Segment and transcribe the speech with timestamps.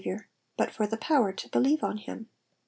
[0.03, 2.27] iour, but for the power to believe on him.